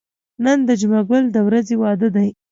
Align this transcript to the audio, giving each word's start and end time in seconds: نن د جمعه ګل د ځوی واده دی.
نن 0.43 0.57
د 0.67 0.69
جمعه 0.81 1.01
ګل 1.09 1.23
د 1.33 1.35
ځوی 1.67 1.77
واده 1.81 2.07
دی. 2.15 2.29